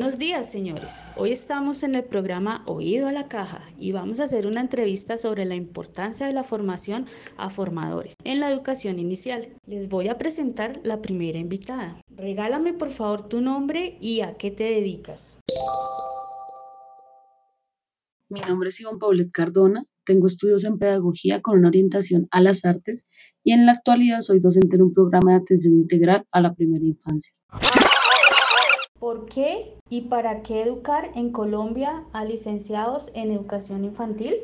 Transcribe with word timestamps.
días, 0.00 0.50
señores. 0.50 1.10
Hoy 1.16 1.30
estamos 1.30 1.82
en 1.82 1.94
el 1.94 2.04
programa 2.04 2.64
Oído 2.66 3.06
a 3.06 3.12
la 3.12 3.28
Caja 3.28 3.62
y 3.78 3.92
vamos 3.92 4.18
a 4.18 4.24
hacer 4.24 4.46
una 4.46 4.60
entrevista 4.60 5.16
sobre 5.16 5.44
la 5.44 5.54
importancia 5.54 6.26
de 6.26 6.32
la 6.32 6.42
formación 6.42 7.06
a 7.36 7.48
formadores 7.48 8.16
en 8.24 8.40
la 8.40 8.50
educación 8.50 8.98
inicial. 8.98 9.48
Les 9.66 9.88
voy 9.88 10.08
a 10.08 10.18
presentar 10.18 10.80
la 10.82 11.00
primera 11.00 11.38
invitada. 11.38 12.00
Regálame 12.10 12.72
por 12.74 12.90
favor 12.90 13.28
tu 13.28 13.40
nombre 13.40 13.96
y 14.00 14.20
a 14.20 14.34
qué 14.34 14.50
te 14.50 14.64
dedicas. 14.64 15.40
Mi 18.28 18.40
nombre 18.40 18.70
es 18.70 18.80
Iván 18.80 18.98
Paulet 18.98 19.30
Cardona, 19.30 19.84
tengo 20.04 20.26
estudios 20.26 20.64
en 20.64 20.78
pedagogía 20.78 21.40
con 21.40 21.58
una 21.58 21.68
orientación 21.68 22.26
a 22.32 22.40
las 22.40 22.64
artes 22.64 23.06
y 23.44 23.52
en 23.52 23.64
la 23.64 23.72
actualidad 23.72 24.22
soy 24.22 24.40
docente 24.40 24.76
en 24.76 24.82
un 24.82 24.92
programa 24.92 25.32
de 25.32 25.38
atención 25.38 25.74
integral 25.74 26.26
a 26.32 26.40
la 26.40 26.52
primera 26.52 26.84
infancia. 26.84 27.34
¿Por 29.14 29.26
qué 29.26 29.78
y 29.88 30.08
para 30.08 30.42
qué 30.42 30.62
educar 30.62 31.12
en 31.14 31.30
Colombia 31.30 32.02
a 32.12 32.24
licenciados 32.24 33.12
en 33.14 33.30
educación 33.30 33.84
infantil? 33.84 34.34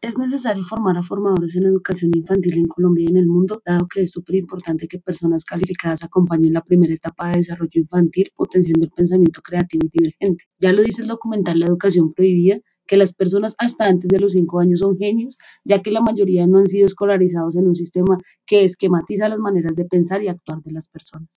Es 0.00 0.18
necesario 0.18 0.64
formar 0.64 0.98
a 0.98 1.04
formadores 1.04 1.54
en 1.54 1.66
educación 1.66 2.10
infantil 2.12 2.58
en 2.58 2.66
Colombia 2.66 3.04
y 3.04 3.12
en 3.12 3.18
el 3.18 3.28
mundo, 3.28 3.62
dado 3.64 3.86
que 3.86 4.02
es 4.02 4.10
súper 4.10 4.34
importante 4.34 4.88
que 4.88 4.98
personas 4.98 5.44
calificadas 5.44 6.02
acompañen 6.02 6.54
la 6.54 6.64
primera 6.64 6.92
etapa 6.92 7.28
de 7.28 7.36
desarrollo 7.36 7.80
infantil, 7.80 8.32
potenciando 8.34 8.86
el 8.86 8.90
pensamiento 8.90 9.40
creativo 9.40 9.86
y 9.86 9.96
divergente. 9.96 10.46
Ya 10.58 10.72
lo 10.72 10.82
dice 10.82 11.02
el 11.02 11.08
documental 11.08 11.60
La 11.60 11.66
Educación 11.66 12.12
Prohibida, 12.12 12.58
que 12.90 12.96
las 12.96 13.14
personas 13.14 13.54
hasta 13.58 13.84
antes 13.84 14.08
de 14.08 14.18
los 14.18 14.32
cinco 14.32 14.58
años 14.58 14.80
son 14.80 14.98
genios, 14.98 15.38
ya 15.64 15.80
que 15.80 15.92
la 15.92 16.00
mayoría 16.00 16.48
no 16.48 16.58
han 16.58 16.66
sido 16.66 16.86
escolarizados 16.86 17.56
en 17.56 17.68
un 17.68 17.76
sistema 17.76 18.18
que 18.44 18.64
esquematiza 18.64 19.28
las 19.28 19.38
maneras 19.38 19.76
de 19.76 19.84
pensar 19.84 20.24
y 20.24 20.28
actuar 20.28 20.60
de 20.62 20.72
las 20.72 20.88
personas. 20.88 21.28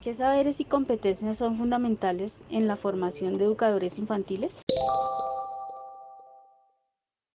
¿Qué 0.00 0.12
saberes 0.12 0.60
y 0.60 0.66
competencias 0.66 1.38
son 1.38 1.56
fundamentales 1.56 2.42
en 2.50 2.66
la 2.66 2.76
formación 2.76 3.38
de 3.38 3.44
educadores 3.44 3.98
infantiles? 3.98 4.60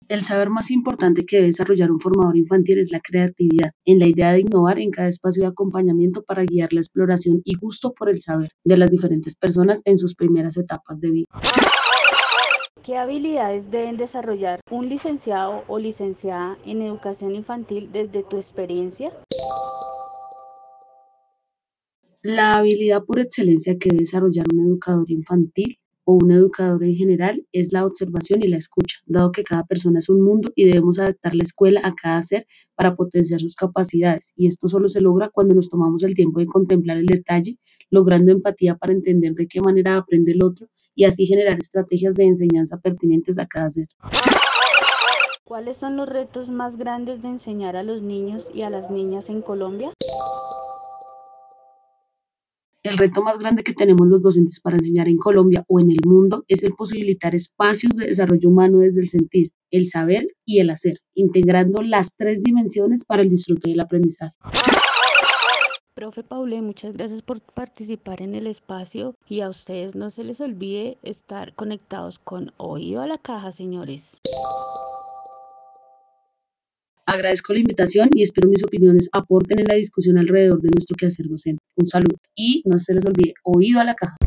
El 0.07 0.23
saber 0.23 0.49
más 0.49 0.71
importante 0.71 1.23
que 1.23 1.35
debe 1.35 1.47
desarrollar 1.47 1.91
un 1.91 1.99
formador 1.99 2.35
infantil 2.35 2.79
es 2.79 2.91
la 2.91 2.99
creatividad, 2.99 3.73
en 3.85 3.99
la 3.99 4.07
idea 4.07 4.33
de 4.33 4.41
innovar 4.41 4.79
en 4.79 4.89
cada 4.89 5.07
espacio 5.07 5.43
de 5.43 5.49
acompañamiento 5.49 6.23
para 6.23 6.43
guiar 6.43 6.73
la 6.73 6.79
exploración 6.79 7.41
y 7.43 7.57
gusto 7.57 7.93
por 7.93 8.09
el 8.09 8.21
saber 8.21 8.49
de 8.63 8.77
las 8.77 8.89
diferentes 8.89 9.35
personas 9.35 9.83
en 9.85 9.99
sus 9.99 10.15
primeras 10.15 10.57
etapas 10.57 10.99
de 10.99 11.11
vida. 11.11 11.27
¿Qué 12.85 12.97
habilidades 12.97 13.71
deben 13.71 13.97
desarrollar 13.97 14.59
un 14.69 14.87
licenciado 14.89 15.63
o 15.67 15.79
licenciada 15.79 16.55
en 16.67 16.83
educación 16.83 17.33
infantil 17.33 17.89
desde 17.91 18.21
tu 18.21 18.37
experiencia? 18.37 19.11
La 22.21 22.57
habilidad 22.57 23.03
por 23.03 23.19
excelencia 23.19 23.79
que 23.79 23.89
debe 23.89 24.01
desarrollar 24.01 24.45
un 24.53 24.67
educador 24.67 25.09
infantil 25.09 25.79
o 26.05 26.13
un 26.13 26.31
educador 26.31 26.83
en 26.83 26.95
general 26.95 27.45
es 27.51 27.73
la 27.73 27.85
observación 27.85 28.43
y 28.43 28.47
la 28.47 28.57
escucha, 28.57 28.99
dado 29.05 29.31
que 29.31 29.43
cada 29.43 29.65
persona 29.65 29.99
es 29.99 30.09
un 30.09 30.21
mundo 30.21 30.51
y 30.55 30.65
debemos 30.65 30.99
adaptar 30.99 31.35
la 31.35 31.43
escuela 31.43 31.81
a 31.83 31.93
cada 31.93 32.21
ser 32.21 32.47
para 32.75 32.95
potenciar 32.95 33.41
sus 33.41 33.55
capacidades. 33.55 34.33
Y 34.37 34.47
esto 34.47 34.67
solo 34.67 34.87
se 34.87 35.01
logra 35.01 35.29
cuando 35.29 35.55
nos 35.55 35.69
tomamos 35.69 36.03
el 36.03 36.13
tiempo 36.13 36.39
de 36.39 36.45
contemplar 36.45 36.97
el 36.97 37.07
detalle, 37.07 37.57
logrando 37.89 38.31
empatía 38.31 38.75
para 38.75 38.93
entender 38.93 39.33
de 39.33 39.47
qué 39.47 39.59
manera 39.61 39.97
aprende 39.97 40.31
el 40.31 40.43
otro 40.43 40.67
y 40.93 41.05
así 41.05 41.25
generar 41.25 41.57
estrategias 41.59 42.13
de 42.13 42.25
enseñanza 42.25 42.77
pertinentes 42.77 43.39
a 43.39 43.47
cada 43.47 43.69
ser. 43.69 43.87
¿Cuáles 45.43 45.77
son 45.77 45.95
los 45.95 46.09
retos 46.09 46.49
más 46.49 46.77
grandes 46.77 47.21
de 47.21 47.27
enseñar 47.27 47.75
a 47.75 47.83
los 47.83 48.01
niños 48.01 48.49
y 48.53 48.63
a 48.63 48.69
las 48.71 48.89
niñas 48.89 49.29
en 49.29 49.41
Colombia? 49.43 49.91
El 52.85 52.99
reto 52.99 53.23
más 53.23 53.39
grande 53.39 53.63
que 53.63 53.73
tenemos 53.73 54.07
los 54.07 54.21
docentes 54.21 54.59
para 54.59 54.77
enseñar 54.77 55.07
en 55.07 55.17
Colombia 55.17 55.65
o 55.67 55.79
en 55.79 55.89
el 55.89 55.97
mundo 56.05 56.45
es 56.47 56.61
el 56.61 56.75
posibilitar 56.75 57.33
espacios 57.33 57.95
de 57.95 58.05
desarrollo 58.05 58.47
humano 58.47 58.77
desde 58.77 58.99
el 58.99 59.07
sentir, 59.07 59.51
el 59.71 59.87
saber 59.87 60.27
y 60.45 60.59
el 60.59 60.69
hacer, 60.69 60.99
integrando 61.15 61.81
las 61.81 62.15
tres 62.15 62.43
dimensiones 62.43 63.03
para 63.03 63.23
el 63.23 63.29
disfrute 63.31 63.71
del 63.71 63.79
aprendizaje. 63.79 64.35
Profe 65.95 66.21
Paule, 66.21 66.61
muchas 66.61 66.95
gracias 66.95 67.23
por 67.23 67.41
participar 67.41 68.21
en 68.21 68.35
el 68.35 68.45
espacio 68.45 69.15
y 69.27 69.41
a 69.41 69.49
ustedes 69.49 69.95
no 69.95 70.11
se 70.11 70.23
les 70.23 70.39
olvide 70.39 70.99
estar 71.01 71.55
conectados 71.55 72.19
con 72.19 72.53
Oído 72.57 73.01
a 73.01 73.07
la 73.07 73.17
Caja, 73.17 73.51
señores. 73.51 74.21
Agradezco 77.15 77.53
la 77.53 77.59
invitación 77.59 78.09
y 78.11 78.23
espero 78.23 78.49
mis 78.49 78.65
opiniones 78.65 79.07
aporten 79.13 79.59
en 79.61 79.67
la 79.69 79.75
discusión 79.75 80.17
alrededor 80.17 80.59
de 80.61 80.69
nuestro 80.69 80.97
quehacer 80.97 81.29
docente. 81.29 81.63
Un 81.77 81.87
saludo 81.87 82.17
y 82.35 82.61
no 82.65 82.77
se 82.77 82.93
les 82.93 83.05
olvide, 83.05 83.33
oído 83.41 83.79
a 83.79 83.85
la 83.85 83.95
caja. 83.95 84.17